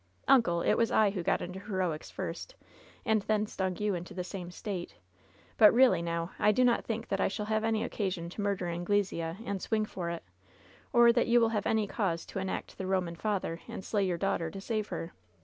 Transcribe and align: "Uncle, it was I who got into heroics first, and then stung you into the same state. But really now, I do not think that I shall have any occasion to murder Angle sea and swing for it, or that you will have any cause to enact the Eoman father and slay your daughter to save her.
"Uncle, 0.27 0.63
it 0.63 0.73
was 0.73 0.89
I 0.89 1.11
who 1.11 1.21
got 1.21 1.43
into 1.43 1.59
heroics 1.59 2.09
first, 2.09 2.55
and 3.05 3.21
then 3.21 3.45
stung 3.45 3.77
you 3.77 3.93
into 3.93 4.15
the 4.15 4.23
same 4.23 4.49
state. 4.49 4.95
But 5.59 5.71
really 5.75 6.01
now, 6.01 6.31
I 6.39 6.51
do 6.51 6.63
not 6.65 6.83
think 6.85 7.07
that 7.09 7.21
I 7.21 7.27
shall 7.27 7.45
have 7.45 7.63
any 7.63 7.83
occasion 7.83 8.27
to 8.29 8.41
murder 8.41 8.67
Angle 8.67 9.03
sea 9.03 9.21
and 9.21 9.61
swing 9.61 9.85
for 9.85 10.09
it, 10.09 10.23
or 10.91 11.13
that 11.13 11.27
you 11.27 11.39
will 11.39 11.49
have 11.49 11.67
any 11.67 11.85
cause 11.85 12.25
to 12.25 12.39
enact 12.39 12.79
the 12.79 12.85
Eoman 12.85 13.15
father 13.15 13.61
and 13.67 13.85
slay 13.85 14.03
your 14.03 14.17
daughter 14.17 14.49
to 14.49 14.59
save 14.59 14.87
her. 14.87 15.13